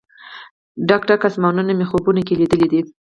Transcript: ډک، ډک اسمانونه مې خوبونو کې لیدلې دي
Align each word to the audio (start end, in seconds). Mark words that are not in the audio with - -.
ډک، 0.87 1.01
ډک 1.09 1.21
اسمانونه 1.29 1.71
مې 1.77 1.85
خوبونو 1.89 2.21
کې 2.27 2.39
لیدلې 2.39 2.67
دي 2.71 2.81